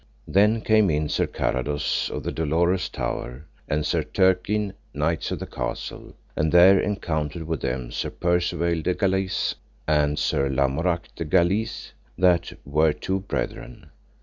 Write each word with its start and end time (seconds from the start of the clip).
Then 0.27 0.61
came 0.61 0.89
in 0.89 1.09
Sir 1.09 1.27
Carados 1.27 2.09
of 2.11 2.23
the 2.23 2.31
dolorous 2.31 2.89
tower, 2.89 3.45
and 3.67 3.85
Sir 3.85 4.01
Turquine, 4.01 4.73
knights 4.95 5.29
of 5.29 5.37
the 5.37 5.45
castle; 5.45 6.15
and 6.35 6.51
there 6.51 6.79
encountered 6.79 7.43
with 7.43 7.61
them 7.61 7.91
Sir 7.91 8.09
Percivale 8.09 8.81
de 8.81 8.95
Galis 8.95 9.53
and 9.87 10.17
Sir 10.17 10.49
Lamorak 10.49 11.13
de 11.13 11.23
Galis, 11.25 11.91
that 12.17 12.51
were 12.65 12.93
two 12.93 13.19
brethren. 13.19 13.91